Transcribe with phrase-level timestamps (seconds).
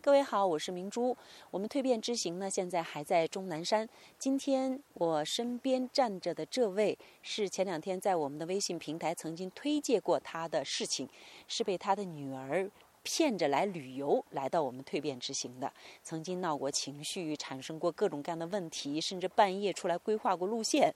[0.00, 1.16] 各位好，我是明珠。
[1.50, 3.88] 我们蜕变之行呢，现在还在终南山。
[4.18, 11.08] 今天我身边站着的这位，是前两天在我们的微信平台曾经推介过他的事情，
[11.48, 12.70] 是被他的女儿
[13.02, 15.72] 骗着来旅游，来到我们蜕变之行的。
[16.02, 20.92] 曾经闹过情绪，产生过各种各样的问题，甚至半夜出来规划过路线。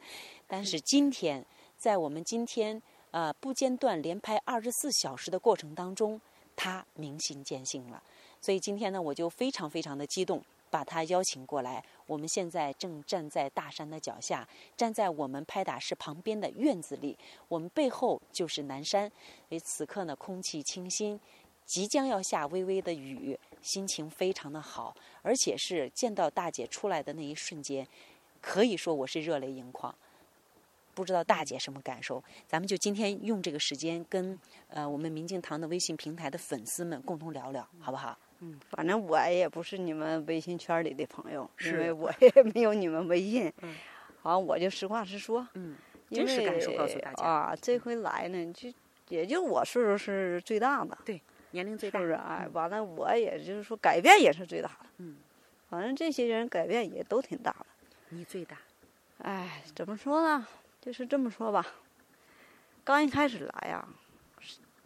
[0.47, 1.45] 但是今天，
[1.77, 2.83] 在我们今天
[3.13, 6.21] 呃不间断连拍二十四小时的过程当中，
[6.55, 8.03] 他明心见性了。
[8.41, 11.85] 所以今天呢，我就非常非常的激动，把他邀请过来。
[12.07, 19.11] 我们现在正站在大山的脚下，站在我们拍打室旁边的院子里，我们背后就是南山。
[19.49, 21.21] 所以此刻呢，空气清新，
[21.67, 27.87] 即将要下微微的雨，心情非常的好，而且是见到大姐出来的那一瞬间，
[28.41, 29.95] 可以说我是热泪盈眶。
[30.95, 32.23] 不知道大姐什么感受？
[32.47, 34.37] 咱们就今天用这个时间跟
[34.69, 38.19] 呃我们明镜堂的微信平台的粉丝们共同聊聊，好不好？
[38.41, 43.53] 嗯，反正我也不是你们微信圈里的朋友，因为我也没有你们微信。
[43.63, 43.75] 嗯，
[44.23, 45.47] 好像我就实话实说。
[45.55, 45.77] 嗯，
[46.09, 48.73] 因真实感为受告诉大家啊，这回来呢，就
[49.09, 52.15] 也就我岁数是最大的，对年龄最大是不是？
[52.15, 54.87] 哎，完了，我也就是说改变也是最大的。
[54.99, 55.17] 嗯，
[55.69, 57.67] 反正这些人改变也都挺大的。
[58.11, 58.57] 你最大。
[59.19, 60.47] 哎，怎么说呢？
[60.81, 61.67] 就是这么说吧。
[62.85, 63.87] 刚一开始来呀，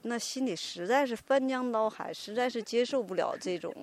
[0.02, 3.74] 那心里实在是翻江倒海，实在是接受不了这种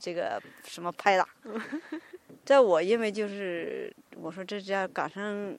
[0.00, 1.28] 这个什么拍打。
[2.44, 5.56] 在我因为就是我说这家赶上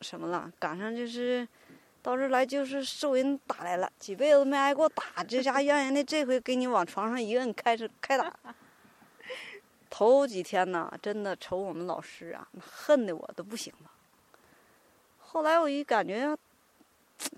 [0.00, 1.46] 什么了，赶上就是
[2.02, 8.32] 到这儿来就是受人打来了，几辈子没挨过打，这家让人家这回给你往床上一摁，开始开打。
[9.90, 13.90] 头几天呢，真的瞅我们老师啊，恨得我都不行了。
[15.18, 16.36] 后来我一感觉，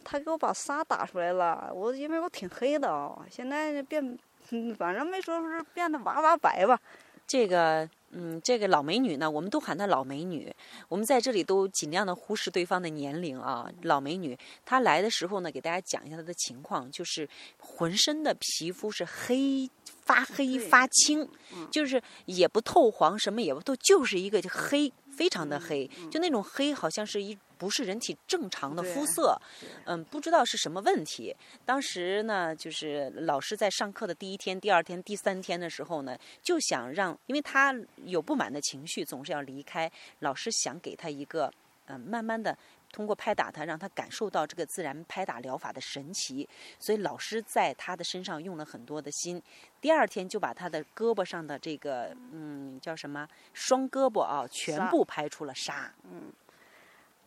[0.05, 4.19] 他给我把仨打出来了，我因为我挺黑的啊、现在呢变，
[4.51, 6.81] 嗯反正没说是变得哇哇白吧。
[7.27, 10.53] 这个，嗯，这个老美女呢，我们都喊她老美女。
[10.89, 13.71] 我们在这里都尽量的忽视对方的年龄啊。
[13.83, 19.71] 老美女，她来的时候呢，给大家讲一下她的情况，就是浑身的皮肤是黑
[20.03, 29.39] 发黑发青，嗯就是也不透黄，什么也不透，就是一个黑，非常的黑，就那种黑，好像是一不是人体正常的肤色。
[29.85, 31.37] 嗯，不知道是什么问题。
[31.67, 37.75] 当时呢，就是老师在上课的第一天、第二天、第三天的时候呢，就想让，因为他
[38.07, 39.93] 有不满的情绪，总是要离开。
[40.21, 41.53] 老师想给他一个，
[41.89, 42.57] 嗯、慢慢的
[42.93, 46.49] 通过拍打他，让他感受到这个自然拍打疗法的神奇。
[46.79, 49.43] 所以老师在他的身上用了很多的心。
[49.81, 55.75] 第二天就把他的胳膊上的这个，嗯，叫什么双胳膊啊，全部拍出了痧。
[56.05, 56.33] 嗯。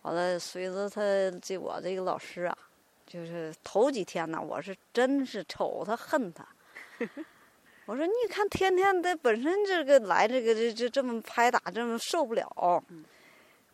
[0.04, 1.02] 完了，随着他
[1.42, 2.58] 这我这个老师啊，
[3.08, 6.46] 就是头几天呢，我是真是瞅他恨他。
[7.86, 12.84] 我说你看，天天的本身这个来这个这这这么拍打，这么受不了。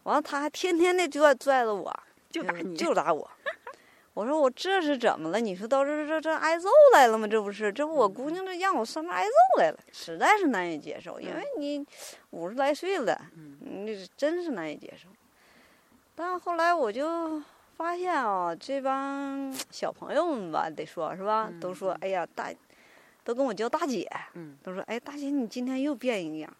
[0.03, 1.93] 完了，他还天天的拽拽着我，
[2.29, 3.29] 就打你就打我。
[4.15, 5.39] 我说我这是怎么了？
[5.39, 7.25] 你说到这这这挨揍来了吗？
[7.25, 11.21] 这不是，这不我姑娘这让我上这挨揍来了，实在是难以接受。
[11.21, 11.85] 因为你
[12.31, 13.17] 五十来岁了，
[13.61, 15.07] 你这真是难以接受。
[16.15, 17.41] 但后来我就
[17.77, 22.51] 发现啊，这帮 小朋友们吧，得说是吧，都说哎呀大，
[23.23, 26.53] 都跟我叫大姐，嗯都说哎大姐你今天又变一个样，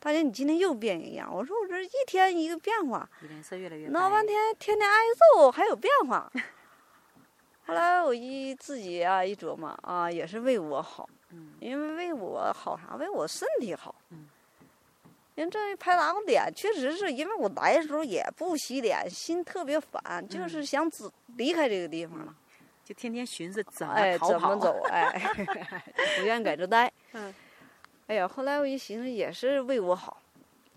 [0.00, 1.30] 大姐你今天又变一样。
[1.32, 3.86] 我说我这一天一个变化，脸色越来越。
[3.88, 4.96] 闹半天天天挨
[5.36, 6.32] 揍还有变化。
[7.66, 12.96] 后来我一自己啊一琢磨啊，也是为我好，嗯因为为我好啥？
[12.96, 13.94] 为我身体好。
[14.10, 14.26] 嗯
[15.36, 22.34] 人这一拍打我脸，确实是因为我来的时候也不洗脸，心特别烦，就是想只离开这个地方了。
[22.84, 24.38] 就天天寻思怎么哎，逃跑。
[24.38, 24.82] 怎么走？
[24.90, 25.18] 哎
[26.18, 26.90] 不愿搁这待。
[27.12, 27.32] 嗯
[28.10, 30.20] 哎呀，后来我一寻思，也是为我好，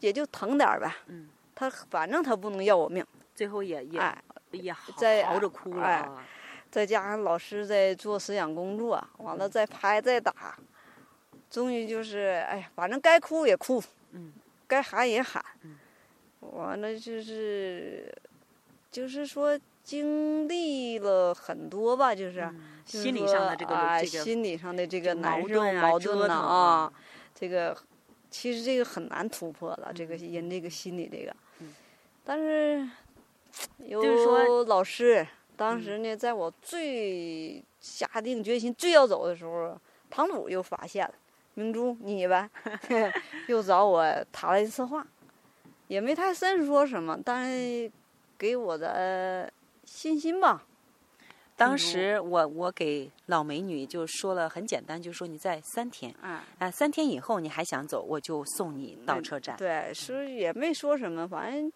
[0.01, 0.94] 也就疼点儿呗。
[1.07, 3.03] 嗯，他反正他不能要我命。
[3.33, 6.23] 最后也也、哎，也嚎在嚎着哭了。
[6.69, 10.55] 再加上老师在做思想工作，完了再拍再打，
[11.49, 13.81] 终于就是哎呀，反正该哭也哭，
[14.12, 14.31] 嗯，
[14.68, 15.75] 该喊也喊嗯，
[16.41, 18.13] 完了就是
[18.91, 22.41] 就是说经历了很多吧，就是。
[22.41, 26.94] 嗯就是心理上的这个、说啊，这个心理上的这个难受、矛盾啊矛盾呐折腾啊，
[27.44, 27.78] 这个
[28.31, 31.74] 其实这个很难突破了，这个嗯人这个心理这个嗯，
[32.24, 32.90] 但是
[33.90, 39.78] 就是说嗯有老师当时呢，在我最下定决心最要走的时候，
[40.10, 41.13] 堂主又发现了，
[41.56, 42.50] 明珠你呗，
[43.48, 45.06] 又找我谈了一次话，
[45.90, 47.92] 也没太深说什么，但是
[48.38, 49.51] 给我的
[49.84, 50.63] 信心吧。
[51.55, 59.55] 当时我我给老美女就说了很简单，就说你在三天，啊，啊，三天以后你还想走，我就送你到车站。
[59.55, 61.71] 对，说也没说什么，反正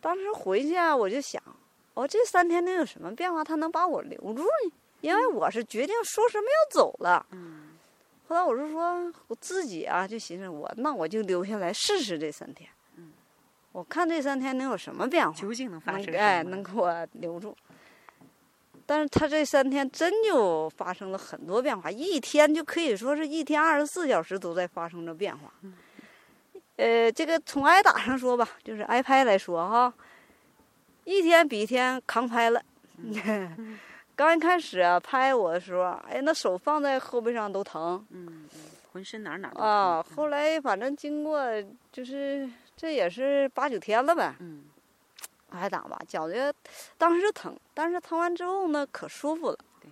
[0.00, 1.42] 当时回去啊，我就想，
[1.94, 3.42] 我这三天能有什么变化？
[3.42, 4.72] 他能把我留住呢？
[5.00, 7.26] 因为我是决定说什么要走了。
[7.32, 7.64] 嗯
[8.28, 12.68] 后来我就说我自己啊，就寻思我那我就留下来试试这三天。
[12.96, 13.10] 嗯
[13.72, 16.18] 我看这三天能有什么变化，究竟能发生什么？
[16.18, 17.56] 哎能给我留住。
[18.88, 25.52] 但是他这三天真就发生了很多变化，一天就可以说是一天二十四小时都在发生着变化。
[26.76, 29.92] 呃，这个从挨打上说吧，就是挨拍来说哈，
[31.04, 32.62] 一天比一天扛拍了。
[34.16, 38.02] 刚一开始啊，拍我的时候，哎，那手放在后背上都疼
[38.90, 40.02] 浑身哪哪都疼啊。
[40.16, 41.42] 后来反正经过
[41.92, 44.64] 就是这也是八九天了呗，嗯
[45.50, 46.54] 挨打吧，觉着
[46.96, 49.90] 当时疼，但是疼完之后呢，可舒服了对。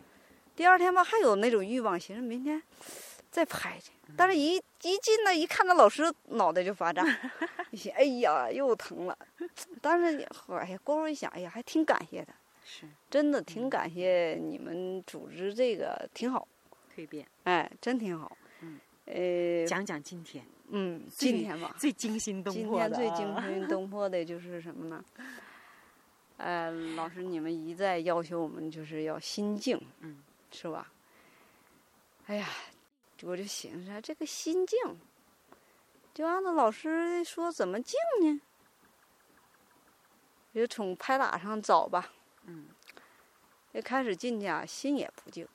[0.55, 2.63] 第二天吧，还有那种欲望，寻思明天
[3.31, 3.93] 再拍去。
[4.17, 7.05] 但是一一进那一看那老师脑袋就发胀，
[7.73, 9.19] 一想，哎呀，又疼了。
[9.81, 12.33] 但是也哎呀，过后一想，哎呀，还挺感谢的，
[12.65, 16.47] 是真的挺感谢你们组织这个，挺好，
[16.95, 17.27] 蜕变。
[17.45, 18.37] 哎，真挺好。
[18.61, 25.05] 嗯，呃，讲讲今天嗯，今天吧，最惊心动今魄的天最惊啊心动魄的就是什么呢？
[26.37, 30.93] 呃，老师，你们一再要求我们就是要心静，嗯，是吧？
[32.27, 32.49] 哎呀，
[33.23, 34.79] 我就寻思这个心静，
[36.13, 38.41] 就按照老师说怎么静呢？
[40.53, 42.13] 就从拍打上找吧。
[42.45, 42.69] 嗯
[43.73, 45.47] 一开始进去啊，心也不静，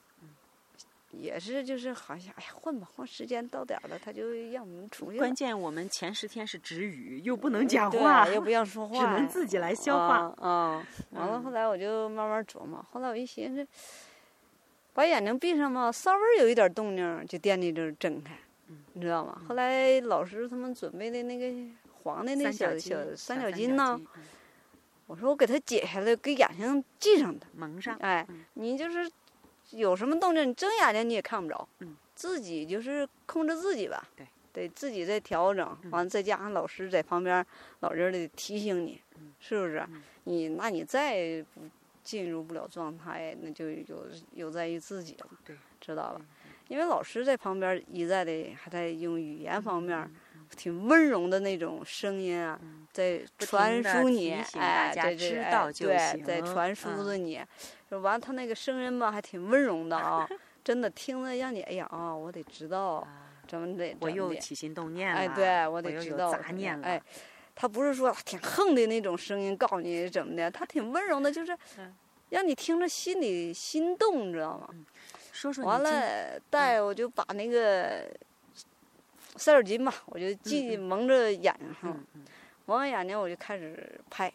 [1.12, 5.18] 也是就是好像哎呀混吧混，时间到点儿了，他就让我们出去。
[5.18, 10.34] 关键我们前十天是止语，又不能讲对话，又不让说话，只能自己来消化。
[10.38, 10.48] 啊。
[10.48, 13.66] 啊完了，嗯后来我就慢慢琢磨，后来我一寻思，
[14.94, 18.34] 把眼睛闭上吧，稍微有一点动静就惦记着睁开，
[18.68, 19.40] 嗯你知道吗？
[19.46, 21.70] 后来老师他们准备的那个
[22.02, 24.22] 黄的那小小，三角角巾呢，嗯
[25.06, 27.46] 我说我给它解下来，给眼睛系上它。
[27.54, 27.94] 蒙上。
[28.00, 29.10] 哎嗯，你就是
[29.72, 37.44] 有什么动静，你睁眼睛你也看不着，嗯自己就是控制自己吧，对，得自己再调整，嗯完了再加上老师在旁边
[37.80, 39.78] 老人得提醒你，嗯是不是？
[39.88, 41.62] 嗯你那你再不
[42.04, 46.20] 进入不了状态，那就有有在于自己了，对，知道吧？
[46.68, 50.14] 因为老师在旁边一再的还在用语言方面嗯
[50.56, 57.40] 挺温柔的那种声音啊，嗯在传输你，哎，在知道就对，行在传输嗯着你。
[57.90, 60.28] 就完，他那个声音吧，还挺温柔的啊，
[60.64, 63.08] 真的听着让你哎呀啊，我得知道啊
[63.46, 67.02] 怎么得，我又起心动念了，哎，对我得知道杂念了，哎，
[67.54, 71.94] 他不是说挺横的那种声音告诉你怎么的，他挺温柔的，就是嗯
[72.30, 74.68] 让你听着心里心动，你知道吗？
[75.32, 78.06] 说说完了，带我就把那个
[79.36, 80.80] 塞耳巾吧，我就系嗯。
[80.80, 82.24] 蒙着眼睛上，嗯嗯。
[82.66, 84.32] 蒙着眼睛我就开始拍，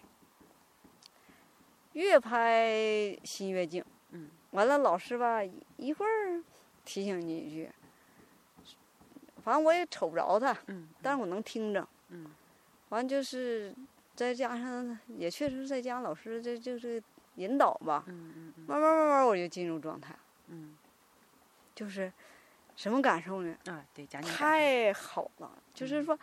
[1.94, 3.84] 越拍心越静。
[4.12, 5.42] 嗯，完了，老师吧
[5.78, 6.44] 一会儿
[6.84, 7.70] 提醒你一句，
[9.44, 11.88] 反正我也瞅不着他，嗯但是我能听着。
[12.10, 12.32] 嗯。
[12.90, 13.76] 完就是
[14.16, 17.02] 再加上也确实再加上老师这就是
[17.36, 18.66] 引导吧，嗯嗯嗯。
[18.66, 20.16] 慢慢慢慢我就进入状态，
[20.48, 20.78] 嗯。
[21.76, 22.12] 就是
[22.78, 23.54] 什么感受呢？
[23.66, 26.20] 啊，对，讲讲太好了，就是嗯说，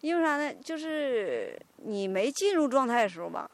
[0.00, 0.54] 因为啥呢？
[0.54, 3.50] 就是你没进入状态的时候吧，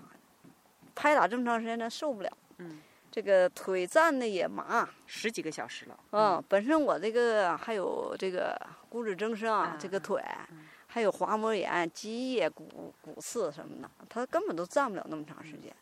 [0.94, 2.30] 拍打这么长时间，咱受不了。
[2.58, 8.54] 嗯，这个腿站的也麻，十几个小时了，嗯，本身我这个还有这个
[8.90, 15.74] 骨质增生啊，这个啊腿嗯，还有滑膜炎、积液、骨骨刺什么的，它根本都站不了那么长时间。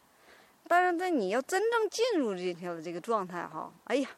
[0.68, 4.08] 但是在你要真正进入进去了这个状态哈，哎呀，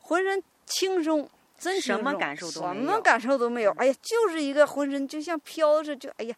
[0.00, 1.28] 浑身轻松，
[1.58, 3.72] 真，什么感受都没有什么感受都没有。
[3.72, 6.36] 哎呀，就是一个浑身就像飘着，就哎呀，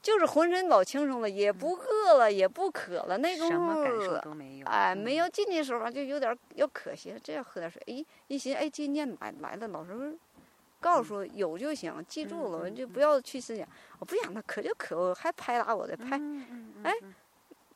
[0.00, 7.82] 就是浑身老轻松了，也不饿了，也不渴了，那功什么感夫受都没有，哎，嗯没有进去的时候就有点儿要可惜了，这要喝点水。
[7.86, 10.16] 哎，一寻哎，今天来来了，老师
[10.80, 13.66] 告诉有就行，记住了，就不要去思想。
[13.98, 16.16] 我不想他渴就渴，我还拍打我的拍，
[16.84, 17.14] 哎嗯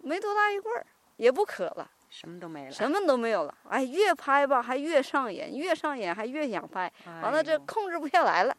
[0.05, 0.85] 没多大一会儿
[1.17, 3.55] 也不渴了，什么都没了，什么都没有了。
[3.71, 6.93] 哎，越拍吧还越上瘾，越上瘾还越想拍，
[7.23, 8.55] 完了这控制不下来了。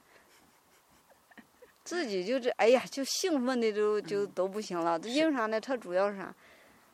[1.84, 4.98] 自己就这，哎呀，就兴奋的就就嗯都不行了。
[5.04, 5.62] 因为啥呢？
[5.62, 6.34] 他主要是啥？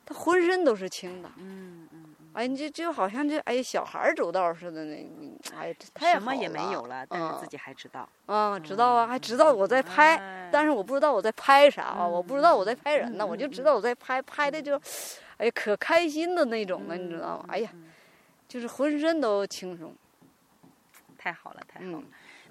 [0.05, 1.29] 他浑身都是轻的。
[1.37, 14.81] 嗯嗯嗯，哎，你这就好像这哎小孩走道似的那，你哎这太什么也没有了，但是自嗯己还知道，啊，知道啊，还知道我在拍，哎但是我不知道我在拍啥啊，我不知道我在拍人呢，嗯我就嗯知道我在拍，拍的就，
[15.39, 17.45] 哎呀，可开心的那种了，你知道吗？
[17.47, 17.71] 哎呀，
[18.47, 19.95] 就是浑身都轻松。
[21.17, 21.97] 太好了，太好了！
[21.99, 22.05] 嗯，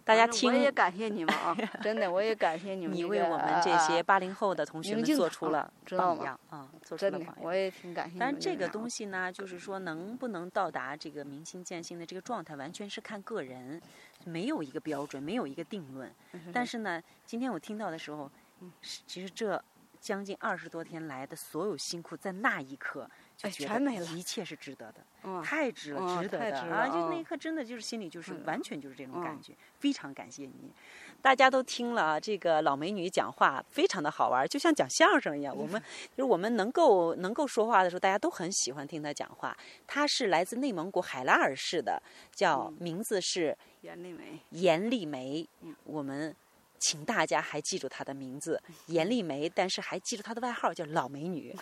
[0.04, 7.44] 大家反正我也，感谢你们啊，真的，我也感谢你们这个你为我们这些啊八零后的同学们做出了榜样啊，做出真的了榜，样。
[7.44, 8.20] 我也挺感谢你们。
[8.20, 13.80] 当然，这个东西，呢，就是说能不能到达这个明心见性的这个状态，完全是看个人，
[14.24, 16.10] 没有一个标准，没有一个定论。
[16.52, 18.30] 但是呢，今天我听到的时候，
[18.82, 19.62] 其实这
[20.00, 26.88] 将近二十多天来的所有辛苦，在那一刻就哎觉得全没了一切是值得的， 嗯，太值了，嗯值得太值了的啊！
[26.88, 30.72] 就那嗯一刻，真的就是心里就是嗯完全就是这种感嗯觉，非常感谢你。
[31.20, 35.56] 大家都听了啊，这个老美女讲话非常的好玩，就像讲相声一样。
[35.56, 35.80] 我们
[36.16, 39.56] 就是我们能够能够说话的时候，大家都很喜欢听她讲话。
[39.86, 42.00] 她是来自内蒙古海拉尔市的，
[42.32, 45.48] 叫名字是严丽梅，严丽梅。
[45.84, 46.34] 我们
[46.78, 51.54] 请大家还记住她的名字严丽梅，但是还记住她的外号叫老美女。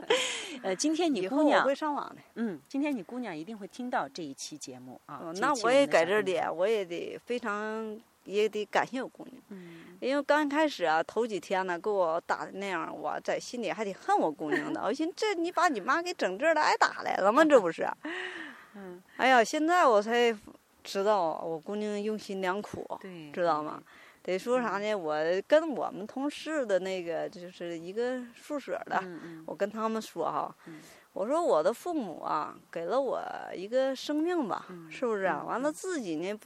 [0.62, 2.20] 呃，今天你姑娘会上网的。
[2.34, 5.32] 嗯，今天你姑娘一定会听到这一期节目啊。
[5.36, 14.82] 那我也在这里，我也得非常也得感谢我姑娘，嗯因为刚开始啊，头几天呢给我打的那样，我在心里还得恨我姑娘呢。
[14.84, 17.44] 我寻思这你把你妈给整这儿来打来了吗？
[17.44, 17.88] 这不是？
[18.74, 20.36] 嗯，哎呀，现在我才
[20.84, 23.82] 知道我姑娘用心良苦，对，知道吗？
[24.26, 24.92] 得说啥呢？
[24.94, 25.16] 我
[25.46, 29.02] 跟我们同事的那个就是一个宿舍的，
[29.46, 30.80] 我跟他们说哈，嗯
[31.12, 33.22] 我说我的父母啊，给了我
[33.54, 35.40] 一个生命吧，嗯是不是啊？
[35.42, 36.38] 嗯完了自己呢，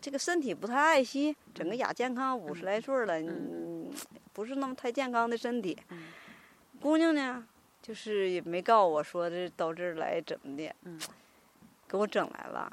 [0.00, 3.14] 这个身体不太爱惜，整个亚健康五十来岁了，
[4.32, 5.78] 不是那么太健康的身体。
[5.90, 6.08] 嗯
[6.80, 7.46] 姑娘呢，
[7.80, 11.00] 就是也没告诉我说这到这儿来怎么的，嗯
[11.86, 12.70] 给我整来了。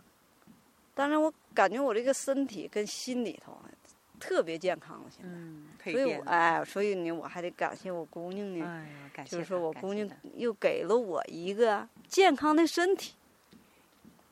[0.95, 3.63] 但是我感觉我这个身体跟心里头啊
[4.19, 5.29] 特别健康了，现在。
[5.31, 8.65] 嗯，所以，我哎，所以呢，我还得感谢我姑娘呢。
[8.65, 13.15] 哎呀，感谢就是说我姑娘又给了我一个健康的身体，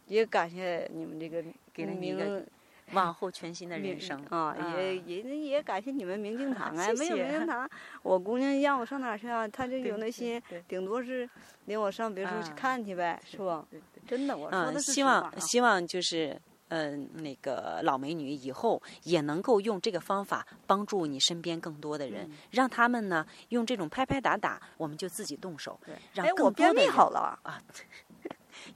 [0.08, 2.46] 也感谢你们这个给了你一明个
[2.94, 7.70] 往后全新的人生啊，也也也感谢你们明镜堂 啊，谢没有明镜堂，
[8.04, 9.48] 我姑娘让我上哪儿去啊？
[9.48, 11.30] 她这对对有那心，顶多是
[11.66, 13.66] 领我上别处去啊看去呗，是不？
[14.08, 16.40] 真的，我说嗯，的是希望希望就是。
[16.70, 25.80] 嗯，那个老美女以后也能够用这个方法帮助你身边更多的人，嗯让他们呢用这种拍拍打打，我们就自己动手，
[26.14, 27.62] 让哎，更多我便秘的人好了， 啊，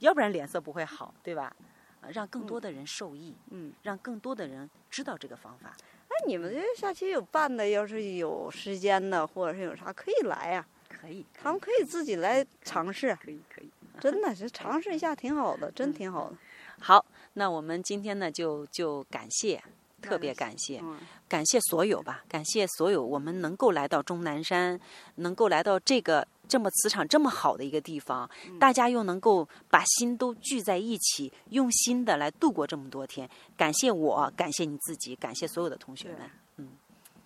[0.00, 1.54] 要不然脸色不会好，对吧？
[2.00, 3.72] 啊让更多的人受益，嗯。
[3.82, 5.76] 让更多的人知道这个方法。
[6.08, 13.70] 那你们这下期有办的，要是有时间的，或者是有啥可以来呀、可以，他们可以自己来尝试，可以，可以。
[14.00, 16.36] 真的是尝试一下挺好的，真挺好的。
[16.80, 17.04] 好，
[17.34, 19.62] 那我们今天呢，就就感谢，
[20.00, 20.98] 特别感谢，嗯，
[21.28, 24.78] 感谢所有吧，感谢所有我们能够来到终南山，
[25.16, 28.28] 能够来到这个这么磁场这么好的一个地方，
[28.60, 33.28] 大家又能够把心都聚在一起，用心的来度过这么多天。
[33.56, 36.30] 感谢我，感谢你自己，感谢所有的同学们。
[36.56, 36.68] 嗯，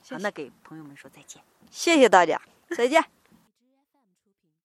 [0.09, 1.43] 好，那给朋友们说再见。
[1.71, 2.41] 谢谢大家，
[2.77, 3.16] 再见。